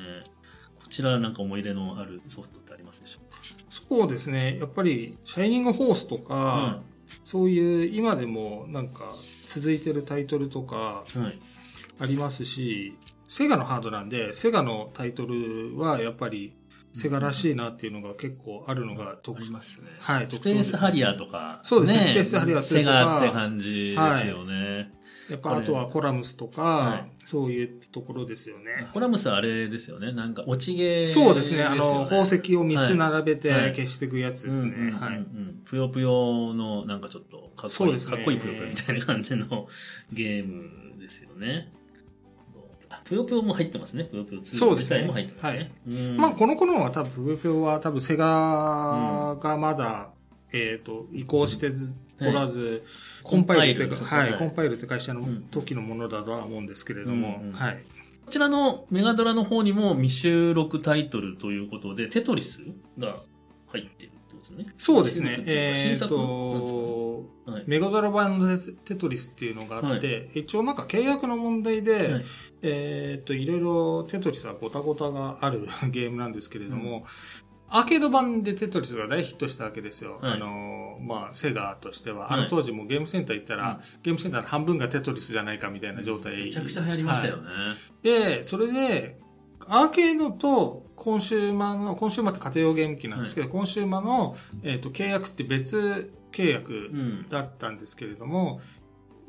[0.81, 3.39] こちらなんか思い出のあるソフトってありますでしょうか？
[3.69, 4.57] そうですね。
[4.59, 6.81] やっぱり、シャイニングホースとか、
[7.23, 9.13] そういう今でもなんか
[9.45, 11.23] 続いてるタイトルとかうん。
[11.23, 11.39] はい。
[11.99, 16.53] ありますし、セガのハードなんで、セガのタイトルはやっぱり
[16.93, 19.87] セガらしいなっていうのが結構あるのがあ特りますね。
[19.99, 21.59] はいスペースハリアーとか。
[21.63, 24.91] そうですねスペースハリアー2とかセガって感じですよね。
[25.29, 28.89] やっぱあとはコラムスとか、はそういうところですよね。
[28.93, 30.11] コラムスはあれですよね。
[30.11, 31.63] なんか落ちゲー、そうですね。
[31.63, 34.91] あの、宝石を3つ並べてはい消していくやつですね。
[34.91, 35.25] はい。
[35.63, 39.67] ぷよぷよのなんかちょっとかっこいい、かっこいいぷよぷよみたいな感じの
[40.11, 41.71] ゲームですよね。
[43.11, 44.05] あぷよぷよも入ってますね。
[44.05, 45.71] ぷよぷよ2自体も入ってますね。
[45.87, 46.17] うん。
[46.17, 50.11] まあ、この頃は多分、ぷよぷよは多分、セガがまだ、
[50.53, 52.83] えっ、と、移行してずおらず、
[53.23, 54.07] コンパイルってコンパイルですね。
[54.07, 54.39] か、はい、はい。
[54.39, 55.41] コンパイルって会社のうん。
[55.51, 57.53] 時のものだとは思うんですけれども、うんうん。
[57.53, 57.83] はい。
[58.25, 62.59] こちらのメガドラの方にも未収録タイトルということで、テトリス
[62.97, 63.17] が
[63.67, 64.10] 入って
[64.41, 64.65] ですね。
[64.77, 65.43] そうですね。
[65.45, 66.15] えっ、か新作？
[66.15, 72.25] なんと、はいメガドラ版のテテトリスっていうのがあって、一応なんか契約の問題で、はい
[72.61, 77.05] えっ、と、いろいろテトリスはごたごたがある ゲームなんですけれども、
[77.73, 80.19] アーケード版でテトリスが大ヒットしたわけですよ。
[80.21, 82.27] はいあの、まあ、セガとしては。
[82.27, 86.35] はいあの当時もゲームセンター行ったら、うんゲームセンターの半分がテトリスじゃないかみたいな状態。
[86.43, 87.43] めちゃくちゃ流行りましたよね。
[87.43, 89.19] はいで、それで、
[89.67, 97.29] アーケードとコンシューマーの、コンシューマーって家庭用ゲーム機なんですけど、コンシューマーの、えっ、と、契約って別契約うん。
[97.29, 98.61] だったんですけれども、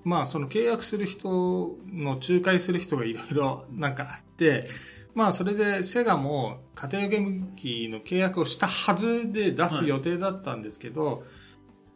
[0.05, 4.69] まあ、その契約する人の仲介する人がいろいろ なんかあって、
[5.15, 11.25] まあ、それでセガも家庭用ゲーム機の契約をしたはずで出す予定だったんですけど、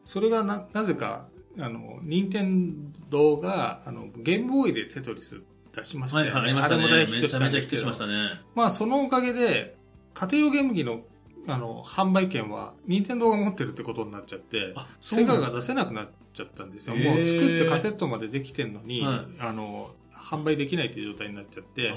[0.05, 5.43] それがな、なぜか、あの、任天堂が、あの、ゲームボーイでテトリス
[5.77, 6.31] 出しましたよね。
[6.33, 6.83] はいはい、ありましたね。
[6.83, 8.13] れも大ヒットしためちゃめちゃヒットしましたね。
[8.55, 9.77] まあ、そのおかげで、
[10.15, 11.03] 家庭用ゲーム機の、
[11.49, 16.97] あの、販売権は、任天堂が持ってるってことになっちゃって、セガが出せなくなっちゃったんですよ。
[16.97, 21.93] もう作ってカセットまでできてんのに、はいあの、販売できないっていう状態になっちゃって、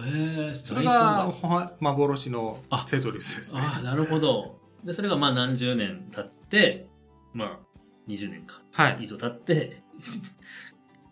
[0.54, 1.34] それ大が
[1.80, 3.60] 幻のあテトリスですね。
[3.62, 4.60] ああ、なるほど。
[4.84, 6.88] で、それがまあ何十年経って、
[7.34, 7.60] まあ、
[8.08, 8.62] 20年か。
[8.72, 9.00] はい。
[9.02, 9.82] 以上経って、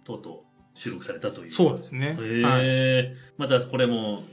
[0.03, 0.46] とうとう
[0.77, 1.51] 収録されたという。
[1.51, 2.15] そうですね。
[2.19, 2.61] へはい。
[2.63, 4.23] え、またこれも、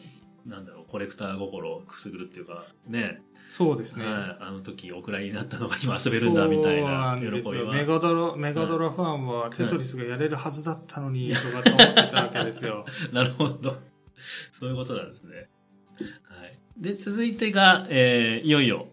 [0.46, 3.22] なんだろう、コレクター心をくすぐるっていうか、ね。
[3.46, 4.04] そうですね。
[4.04, 7.66] はいあの時お蔵になったのが今遊べるんだみたいな喜びそうなんですよ。
[7.66, 7.74] は。
[7.74, 12.85] メガドラ、メガドラファンはテトリスがやれるはずだったのに、とかと思ってたわけですよ。
[13.12, 13.78] なるほど。
[14.52, 15.48] そういうことなんですね。
[16.24, 16.59] はい。
[16.76, 18.88] で、続いてが、えーいよいよ、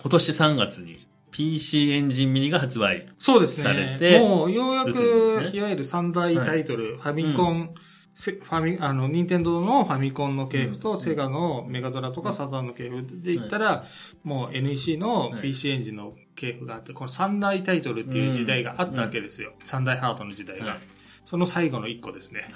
[0.00, 1.01] 今年3月に
[1.32, 3.08] PC エンジンミニが発売。
[3.18, 3.98] そうですされね。
[3.98, 7.74] てもう、ようやく、いわゆる三大タイトル、ファミコン、
[8.14, 13.84] せファミ、あの、任天堂のファミコンの系譜と、うんセガのメガドラとかサターンの系譜で言ったら、
[14.22, 19.54] もう NEC のはい PC エンジンの系譜があって、この三大タイトルっていう時代があったわけですよ。
[19.64, 20.78] 三大ハートの時代がはい。
[21.24, 22.46] その最後の一個ですね。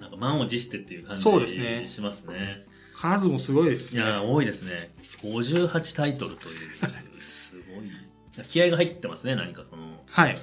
[0.00, 2.64] なんか満を持してっていう感じそうですねしますね。
[2.94, 4.02] 数もすごいですね。
[4.02, 4.90] いやー、多いですね。
[5.22, 6.56] 58タイトルという。
[8.48, 10.36] 気合が入ってますね、何かその、はい。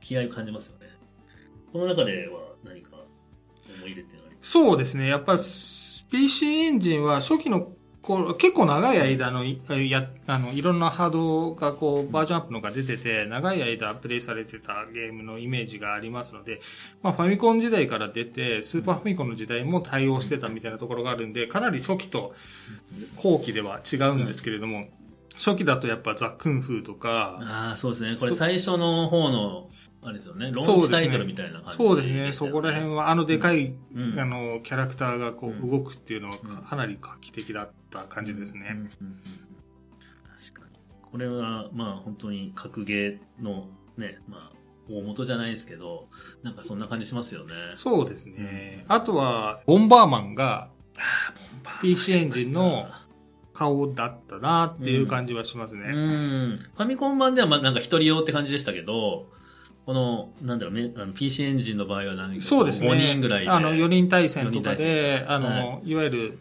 [0.00, 0.86] 気合を感じますよね。
[1.72, 2.90] この中では何か
[3.78, 5.08] 思い入れってありますそうですね。
[5.08, 5.38] やっぱり
[6.10, 7.72] PC エンジンは初期の
[8.04, 9.58] 頃、結構長い間の、い
[9.90, 16.60] や、あの、いろんなハードがこう、バージョンアップのが出てて、長い間プレイされてたゲームのイメージがありますので、
[17.02, 22.34] まあファミコン時代から出て、スーパーファミコンの時代も対応してたみたいなところがあるんで、かなり初期と
[23.16, 24.86] 後期では違うんですけれども、
[25.36, 28.16] 初期だとやっぱザ・クンフーとか、ああ、そうですね。
[28.16, 29.68] これそ最初の方の、
[30.02, 30.52] あれですよね。
[30.52, 32.32] ローンチタイトルみたいな感じそうですね。
[32.32, 38.76] そこら辺は、あのでかい、うんあの、キャラクターがこう動くっていうのはうんかなり画期的だった感じですね。
[40.52, 40.78] 確かに。
[41.02, 44.52] これは、まあ本当に格ゲーのね、まあ
[44.88, 46.06] 大元じゃないですけど、
[46.42, 47.54] なんかそんな感じしますよね。
[47.74, 48.84] そうですね。
[48.88, 50.68] あとは、ボンバーマンが
[51.80, 52.88] PC エンジンの
[53.54, 55.88] 顔だったなっていう感じはしますうね。
[55.88, 56.58] ん。
[56.58, 59.28] ファミコン版ではまあなんか一人用って感じでしたけど、
[59.86, 62.90] この、なんだろうね、あの PC エンジンの場合は何かそうですね。
[62.90, 63.50] 5人ぐらいで。
[63.50, 66.38] あの、4人対戦とかで、あの、、はいわゆる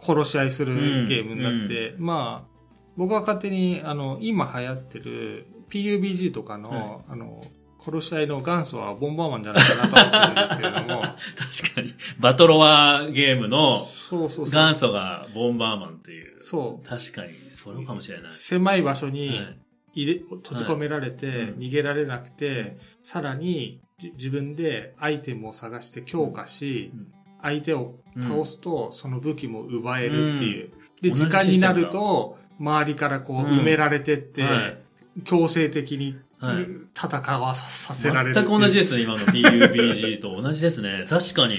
[0.00, 2.56] 殺し合いするゲームになって、まあ、
[2.96, 7.42] 僕は勝手に、あの、今流行ってる PUBG とかの、あの、
[7.86, 11.02] 殺し合いの元祖はボンバーマンじゃないかなと思ってるんですけれども、
[11.62, 11.94] 確かに。
[12.18, 14.60] バトロワーゲームのそうそうそう。
[14.60, 16.36] 元祖がボンバーマンっていう。
[16.40, 16.88] そう。
[16.88, 18.30] 確かに、それかもしれない。
[18.30, 19.58] 狭い場所にはい
[20.02, 30.70] 入れ、閉じ込められて、うん逃げられなくて、さらにじ自分でアイテムを探して強化し、うん相手を倒すと、その武器も奪えるっていう。
[31.00, 34.78] で、同じ時間になると、周りからこううん埋められてって、はい
[35.24, 38.34] 強制的にはい戦わさせられる。
[38.34, 41.06] 全く同じですね、今の PUBG と同じですね。
[41.08, 41.58] 確かに。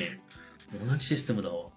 [0.87, 1.67] 同じシステムだわ。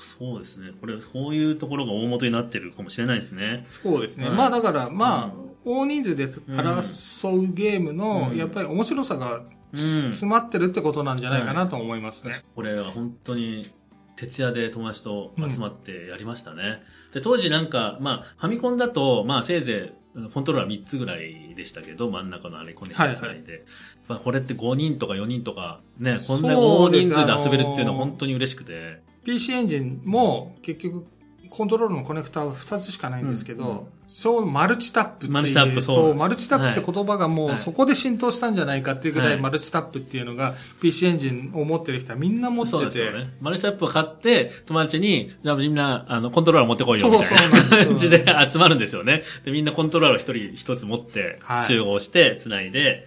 [0.00, 0.72] そうですね。
[0.80, 3.64] これ、こういうところが大元になってるかもしれないですね。
[3.68, 4.28] そうですね。
[4.28, 9.78] はいまあだから、まあ、うん大人数で争うゲームの、うんやっぱり面白さがうん。
[9.78, 12.42] 詰まってるってことなんじゃないかなと思いますね。
[12.54, 13.68] これは本当に、
[14.16, 16.82] 徹夜で友達と集まってやりましたね。
[17.12, 23.64] で、当時なんか、まあ、ファミコンだと、まあ、せいぜい、コントローラー3つぐらいでしたけど、真ん中のあれコネクトつないで。
[24.08, 29.00] まあ、これって5人とか4人とか、ね、こんな大人数で遊べるっていうのはあのー本当に嬉しくて。
[29.24, 31.04] PC エンジンも結局
[31.50, 33.70] コントロールのコネクタは2つしかないんですけど、うん。
[33.70, 36.20] うんそうマルチタップっていうマルチタップそうなんです。
[36.20, 37.54] マルチタップって言葉がもはい。
[37.56, 39.40] うそこで浸透したんじゃないかっていうぐらい、はい。
[39.40, 42.78] マルチタップっていうのが PC エンジンを持ってる人はみんな持ってて。
[42.78, 43.34] そうですよね。
[43.42, 49.22] マルチタップを買って、友達に、じゃあみんな、あの、コントローラー持ってこいよ、みたいそうそうな感じで集まるんですよね。
[49.44, 51.64] で、みんなコントローラーを一人一つ持っては、い。
[51.64, 53.06] 集合して、繋いで、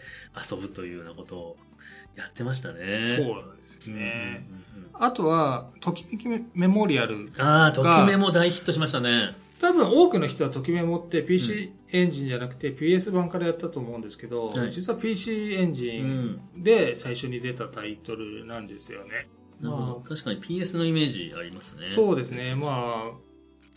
[0.49, 1.57] 遊ぶというようなことを
[2.15, 3.17] やってましたね。
[3.17, 7.31] そうなんですよね、うんうんうんあとは、ときめきメモリアル。
[7.39, 9.35] ああ、ときめも大ヒットしましたね。
[9.59, 16.63] 多分多くの人はときめもって PC エンジンじゃなくて PS 版からやったと思うんですけど、はい実は PC エンジうンん。
[16.63, 19.27] で最初に出たタイトルなんですよね。
[19.59, 20.01] なるほど。
[20.01, 21.87] 確かに PS のイメージありますね。
[21.87, 22.55] そうですね。
[22.55, 23.11] まあ、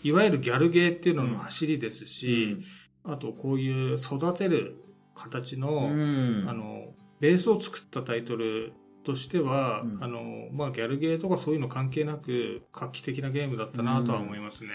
[0.02, 2.58] いわゆるギャルゲーっていうのの走りですうし、
[3.06, 3.10] ん。
[3.10, 4.76] あとこういう育てる
[5.14, 6.44] 形の、うん。
[6.48, 6.94] あの、
[7.24, 10.20] ベースを作ったタイトルとしては、うんあの、
[10.52, 14.70] まあ、ギャルゲーとかそういうの関係なく、画期的なゲームだったなとは思いますね。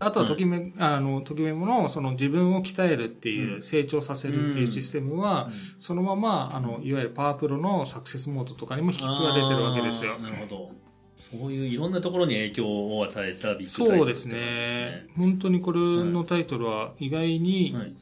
[0.00, 10.18] あとは、ときめ、あの、ときめもの、その自分を鍛えるっていう、うん成長させるっていうシステムは、そのまま、あの、いわゆるパワープロのサクセスモードとかにも引き継がれてるわけですよ。
[10.18, 10.72] なるほど。
[11.14, 15.06] そういういろんなところに影響を与えたビッグタイトルそうですね。
[15.16, 17.94] 本当にこれのタイトルは意外に、はい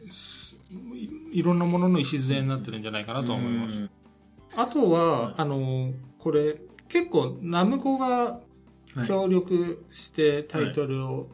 [0.97, 3.89] いいろんなものの礎になってるんじゃないかなとは思います。
[4.57, 11.29] あとは、はいあの、これ、結構、ナムコがはい協力してタイトルを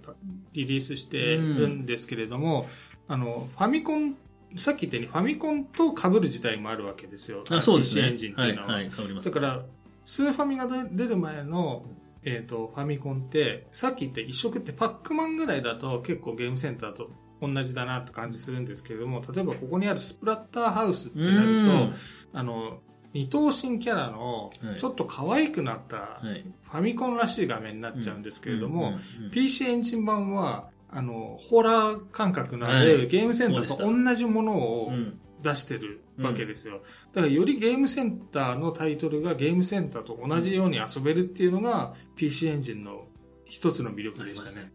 [0.52, 2.68] リリースしてるんですけれども、
[3.08, 4.14] あの、ファミコン、
[4.56, 7.44] さっき言ったようにファミコンと被る時代もあるわけですよ。
[7.48, 8.08] あ、そうですね。
[8.08, 8.74] エンジンってはい、いうのは。
[8.74, 9.30] はい、変わります。
[9.30, 9.64] だから、
[10.04, 11.86] スーファミが出る前の、
[12.24, 21.90] えっ、と、ファミコンって、さっき言った一色ってパックマンぐらいだと結構ゲームセンターと同じだなって感じするんですけれども、例えばここにあるスプラッターハウスってうなるん。
[21.90, 21.96] と、
[22.32, 22.80] あの、
[23.12, 24.76] 二頭身キャラのはい。
[24.78, 26.44] ちょっと可愛くなったはい。
[26.62, 32.86] ファミコンらしい画面になっちゃうんですけれども、うん、うん PC エンジン版は、あの、ホラー感覚のあはい。
[32.98, 35.18] るゲームセンターと同じものをうん。
[35.42, 36.80] 出してるわけですよ。
[37.12, 43.06] だからよりゲームセンターのタイトルがゲームセンターと同じように遊べるっていうのが PC エンジンの
[43.44, 44.72] 一つの魅力でしたね。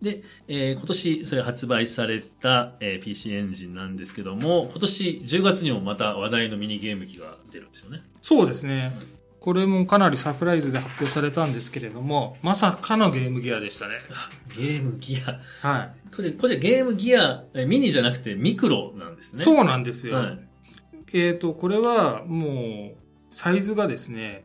[0.00, 8.00] で、えー今年それ発売された、えー PC エンジンなんですけども、今年10月にもまた話題のミニゲーム機が出るんですよね。
[8.20, 8.92] そうですね。
[9.40, 13.96] これもかなりサプライズで発表されたんですけれども、まさかのゲームギアでしたね。
[14.10, 15.40] あゲームギア。
[15.66, 16.14] はい。
[16.14, 19.42] これ、これゲームギア、えーミニじゃなくてミクロなんですね。
[19.42, 20.16] そうなんですよ。
[20.16, 20.38] はい。
[21.12, 22.96] えっ、と、これはもう、
[23.28, 24.44] サイズがですね、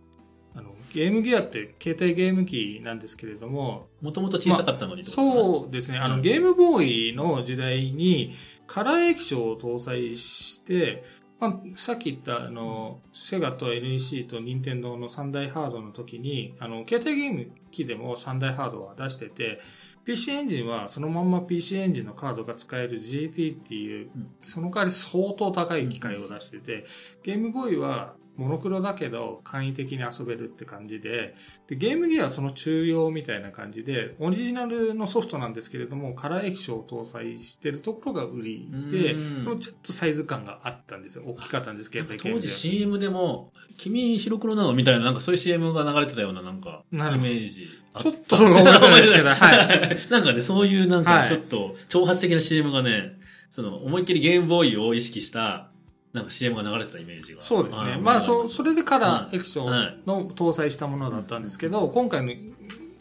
[0.94, 5.98] ゲームギアって携帯ゲーム機なんですけれども、もともと小さかったのに、そうですね。
[5.98, 6.22] あの、うん。
[6.22, 8.34] ゲームボーイの時代に、
[8.68, 11.04] カラー液晶を搭載して、
[11.40, 19.60] まあ、さっき言った、あの、セガと NEC と任天堂の三大ハードの時に、あの、携帯ゲーム機でも三大ハードは出してて、
[20.06, 26.86] PC エンジンはそのまんま PC エンジンのカードが使える GT っていううん、その代わり相当高い機械を出してて、
[27.24, 31.36] ゲームボーイはモノクロだけど簡易的に遊べるって感じで、
[31.68, 41.26] でゲームギアはその中庸みたいな感じで、オリジナルのソフトなんですけれども、カラー液晶を搭載してるところが売りで、うんこのちょっとサイズ感があったんですよ。
[41.28, 47.68] 大きかったんです、携帯ゲームで当時 CM でも、君白黒なのみたいな、なんかそういう CM が流れてたような、なんか、イメージ。
[47.98, 49.98] ちょっとないですけど、はい。
[50.10, 55.69] なんかね、そういうなんかはいちょっと挑発的な CM がね、その思いっきりゲームボーイを意識した、
[56.14, 57.42] なんか CM が流れてたイメージが。
[57.42, 57.92] そうですね。
[57.92, 62.34] ーまあ、そ、それでカラー液晶はいの搭載したものだったんですけど、今回の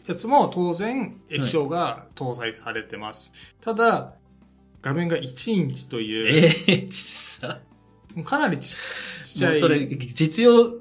[0.05, 3.33] やつも当然液晶が搭載されてます。
[3.61, 4.13] ただ、
[4.81, 7.59] 画面が1インチという、ええ実さ。
[8.23, 8.75] かなりち
[9.25, 9.59] ちっちゃい。
[9.59, 10.73] それ、実用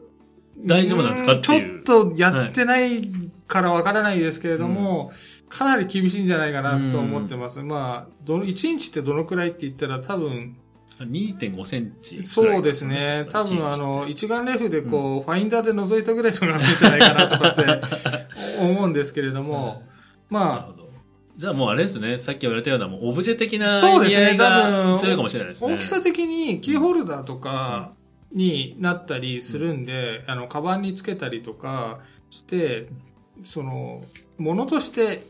[0.64, 1.80] 大丈夫なんですかっていう。
[1.80, 3.10] んちょっとやってない
[3.46, 5.12] からわからないですけれども、
[5.48, 7.62] かなり厳しいんじゃないかなと思ってます。
[7.62, 10.56] まあ、どの、1インチってどのくらいって言ったら多分、
[11.04, 12.22] 2.5センチ。
[12.22, 13.26] そうですね。
[13.30, 17.62] 多分あの、一眼レフでこう、ファインダーで覗いたぐらいの画面じゃないかなとかって
[18.60, 19.80] 思うんですけれども、なる
[20.30, 20.88] まほど。
[21.36, 25.74] じゃあもうあれですね、さっき言われたようなもうオブジェ的なそうですね意味合いが多分強いかもしれないであ、すね。
[25.74, 27.92] 大きさ的にキーホルダーとか
[28.32, 32.88] になったりするんで、あの、カバンにつけたりとかして、
[33.42, 34.02] その、
[34.36, 35.26] ものとして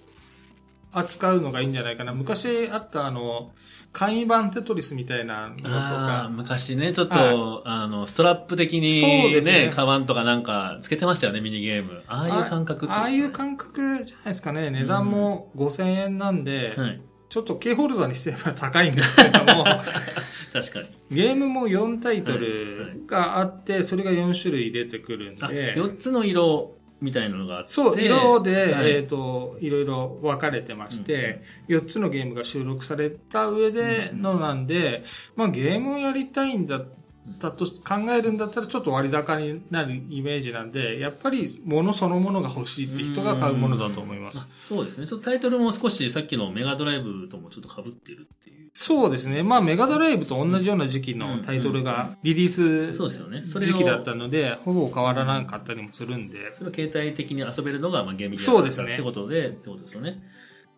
[0.93, 2.15] 扱うのがいいんじゃないかな。
[2.15, 3.53] 昔あったあの、
[3.93, 12.03] 簡易版テトリスみたいなのとか、昔ね、ちょっと、はあの、ストラップ的にそうですねね、カバンとかなんかつけてましたよね、ミニゲーム。
[12.07, 14.71] ああいう感覚ああいう感感覚じゃないですかね。
[14.71, 17.01] 値段も5000円なんで、はい。
[17.29, 19.65] ちょっとキーホルダーにしては高いんですけれども、
[20.53, 20.89] 確かに。
[21.11, 27.71] ゲームも4タイトルがあって、それが4種類出てくるんあ、で、4つの色みたいなのがあって。
[27.71, 28.91] そう、色で、はい。
[28.91, 35.05] えっ、と、いろいろ分かれてまして、4つのゲームが収録された上でのなんで、
[35.37, 36.98] まあゲームをやりたいんだった
[37.39, 44.47] と考えるんだったらちょっと割高になるイメージなんで、やっぱり物そのものが欲しいって人が買うものだと思いますあ。
[44.63, 45.07] そうですね。
[45.07, 48.71] ちょっとタイトルも少しさっきのメガドライブともちょっと被っているっていう。
[48.75, 49.43] そうですね。
[49.43, 53.43] まあメガドライブと同じような時期のタイトルがリリースそうですよね。
[53.43, 60.23] それを時期だったので、ほぼ変わらなかったりもするんで、それを携帯的に遊べるのが、まあ、ゲームギアそうですねってことで、ってことですよね。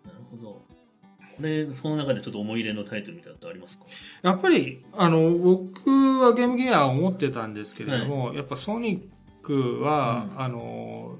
[0.05, 0.60] なるほど。
[1.41, 3.85] これ、その中でちょっと思い入れのタイトルみたいなのってありますか？
[4.23, 9.03] やっぱり、あの、僕はゲームギアを持ってたんですけれども、やっぱソニッ
[9.43, 11.17] クは、うんあの、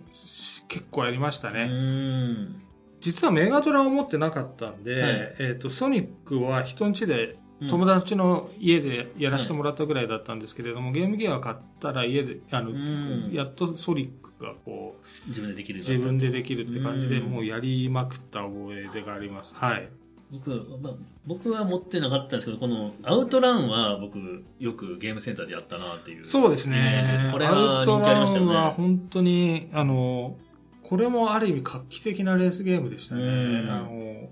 [0.69, 1.67] 結構やりましたうね。
[1.67, 2.63] ん。
[3.01, 19.55] 実はメガドラを持ってなかったんで、はいえっ、と、ソニックは人ん家でうん友達の家でやらせてもらったぐらいだったんですけれども、ゲームギアを買ったら家で、あの、うんやっとソニックがこう、自分でできる自分でできるって感じで、うんもうやりまくった覚え出があります。
[19.55, 19.91] はい。
[20.33, 20.51] 僕,、
[20.81, 20.93] まあ、
[21.27, 26.25] 僕は持ってなかったんですけど、このアウトランは僕よくゲームセンターでやったなっていう。
[26.25, 27.29] そうですね。
[27.33, 30.37] これはアウト人気ありまランしたよねは本当に、あの、
[30.83, 33.23] これもある意味画期的なレースゲームでしたね。
[33.23, 34.29] うんあの、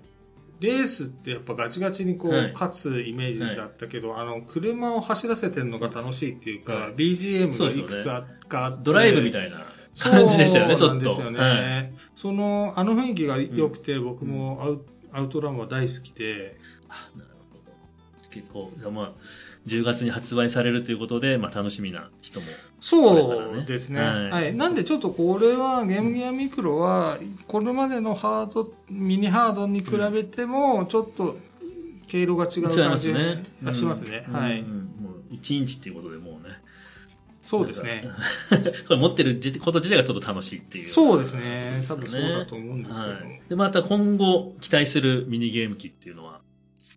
[0.59, 9.65] レースってやっぱガチガチにこう、はい勝つイメージだったけど、あの、車を走らせてるのが楽しいっていうか、はい BGM がいくつあかあってドライブみたいな
[9.97, 11.05] 感じでしたよね、ちそうょっと。
[11.05, 11.39] なんですよね。
[11.39, 16.57] はいその、あの雰囲気が良くて、僕もアウ,、アウトランは大好きで、
[16.87, 18.29] あなるほど。
[18.29, 19.11] 結構、じゃあまあ、
[19.67, 22.47] 10月に発売されるということで、まあ楽しみな人も。
[22.79, 24.01] そうですね。
[24.01, 24.13] は。
[24.29, 31.37] はいいなんでちょっとこれは、ゲームギアミクロは、これまでのハード、ミニハードに比べても、ちょっっと、
[32.07, 33.11] 経路が違う感じ。
[33.63, 34.25] がしますね。
[34.27, 34.61] うんはい。
[34.61, 36.55] うんもう1インチっていうことでもうね。
[37.49, 38.07] そうですね。
[38.87, 40.87] これ持ってるじこと自体がちょっと楽しいっていう。
[40.87, 41.83] そうですね。
[41.87, 43.11] 多分そうだと思うんですけど。
[43.13, 43.41] はい。
[43.49, 46.41] で、また今後期待するミニゲーム機っていうのは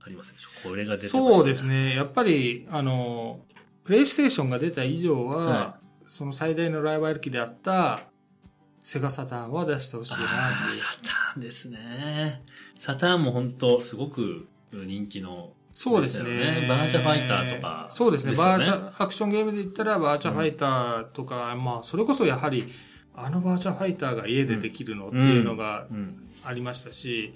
[0.05, 0.63] ありますでしょう？
[0.63, 1.67] かこれが出てそうです。
[1.67, 1.95] ね。
[1.97, 3.41] やっぱり、あの、
[3.85, 8.03] プレイステーションが出た以上は、はその最大のライバル機であった、
[8.81, 10.29] セガサターンは出してほしいなあっ
[10.61, 10.75] あ、ていう。
[10.75, 12.43] サターンですね。
[12.79, 15.55] サターンも本当すごく人気の。
[15.73, 16.67] そうですね。
[16.69, 18.35] バーチャファイターとかそうですね。
[18.35, 22.69] バーチャ、アクションゲームで言ったらバーチャファイターとか、まあ、それこそやはり、
[23.15, 26.29] あのバーチャファイターが家でできるのっていうのがうん。
[26.45, 27.35] ありましたし、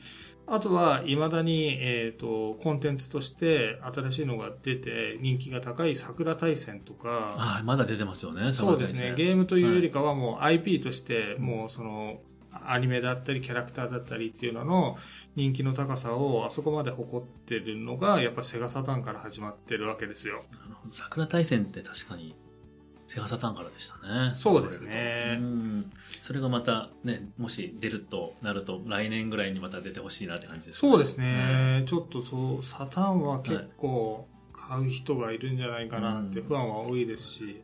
[0.49, 8.53] あとは、未だに、えっ、と、コンテンツとして新しいのが出て人気が高い桜大戦とか、ああ、まだ出てますよね。
[8.53, 9.11] そうですね。
[9.11, 12.20] ーゲームというよりかはもう IP として、もうその、
[12.67, 14.97] アニメだったりキャラクターだったりっていうのの
[15.35, 20.45] 人気の高さをあそこまで誇ってるのがやっぱセガサターンから始まってるわけですよ。
[20.53, 22.37] なるほど桜大戦って確かに
[23.07, 24.35] セガサターンからでしたね。
[24.35, 25.93] そうですねうん。
[26.21, 30.91] それがまたね、もし出るとなると来年ぐらいにまた出てほしいなって感じですね。
[30.91, 31.85] そうですね。
[31.87, 37.63] ちょっとそう、サターンは結構買う人がいるんじゃないかなってうん不安は多いですし、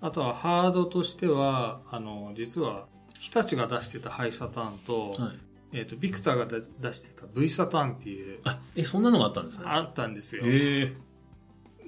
[0.00, 2.86] あとはハードとしては、あの、実は
[3.22, 5.32] 日立が出してたハイサターンと、は
[5.72, 5.78] い。
[5.78, 9.64] えっ、と、ビクターが出出してた V サターンっていう、あ、え、そんなのがあったんですね。
[9.68, 10.42] あったんですよ。
[10.44, 10.92] へえ。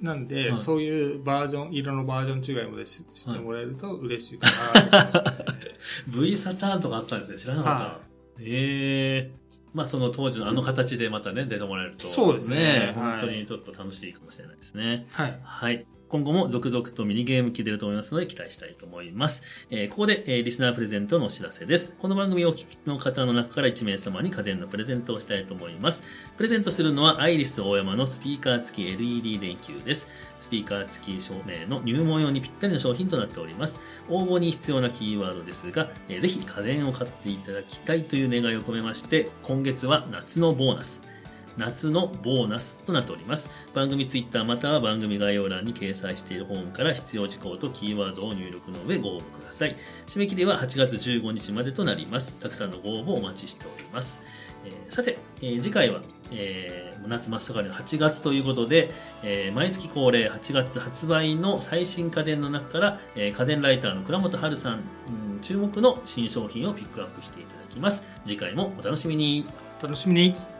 [0.01, 4.47] なんで、はいそういうバージョン、色のバージョン違いもでし知ってもらえると 嬉しいか
[4.91, 7.37] なと思い V サターンとかあったんですね。
[7.37, 7.83] 知らなかった。
[7.83, 7.99] は
[8.39, 12.07] ええまあその当時のあの形でまたね、出てもらえると。
[12.07, 15.05] そうですねはい本当にちょっと楽しいかもしれないですね。
[15.11, 15.39] はい。
[15.43, 15.85] はい。
[16.15, 19.43] 今後も続々とミニゲーム機出ると思いますので期待したいと思います。
[19.69, 21.93] えーここで、えーリスナープレゼントのお知らせです。
[21.99, 26.03] この番組をお聞きの方の中から1名様に家電のプレゼントをしたいと思います。
[26.37, 30.07] プレゼントするのはアイリス大山のスピーカー付き LED 電球です。
[30.39, 33.77] スピーカー付き照明の入門用にぴったりの商品となっております。
[34.07, 41.14] 応募に必要なキーワードですが、えーぜひ家電を買っていただきたいという願いを込めまして、今月は夏のボーナス。
[41.57, 43.49] 夏のボーナスとなっております。
[43.73, 49.75] 番組ツイッターまたは番組概要欄に掲載しているフォームから必要事項とキーワードを入力の上ご応募ください。
[50.07, 52.35] 締め切りは8月15日までとなります。
[52.37, 54.21] たくさんのご応募お待ちしております。
[54.65, 56.01] えーさて、えー次回は、
[56.31, 58.91] えー夏真っ盛りの8月ということで、
[59.23, 68.03] えー毎月恒例8月発売の最新家電の中から、えー家電ライターの倉本春さん、うん注目の新商品をピックアップしていただきます。
[68.25, 69.45] 次回もお楽しみに。
[69.81, 70.54] 楽しみに。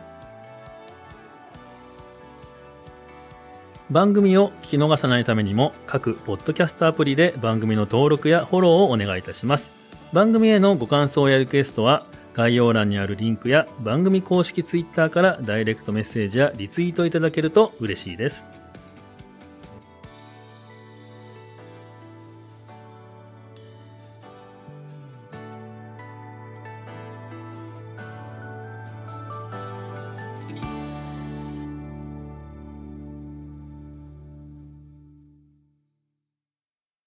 [3.90, 9.70] 番組を聞き逃さないためにも各ポッドキャストアプリで番組の登録やフォローをお願いいたします。
[10.12, 18.44] 番組へのご感想やリクエストは概要欄にあるリンクや番組公式ツイッターからダイレクトメッセージやリツイートいただけると嬉しいです。